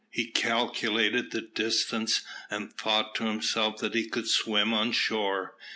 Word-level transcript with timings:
He 0.09 0.25
calculated 0.31 1.29
the 1.29 1.41
distance, 1.41 2.23
and 2.49 2.73
thought 2.75 3.13
to 3.13 3.25
himself 3.25 3.77
that 3.81 3.93
he 3.93 4.09
could 4.09 4.27
swim 4.27 4.73
on 4.73 4.93
shore. 4.93 5.53